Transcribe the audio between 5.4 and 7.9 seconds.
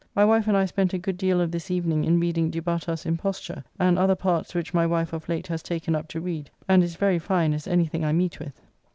has taken up to read, and is very fine as